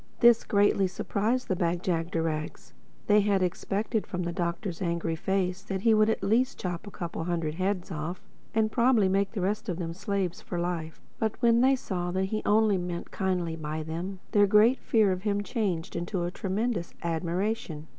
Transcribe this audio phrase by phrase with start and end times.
[0.19, 2.73] This greatly surprised the Bag jagderags.
[3.05, 6.89] They had expected from the Doctor's angry face that he would at least chop a
[6.89, 10.99] couple of hundred heads off—and probably make the rest of them slaves for life.
[11.19, 15.21] But when they saw that he only meant kindly by them, their great fear of
[15.21, 17.85] him changed to a tremendous admiration.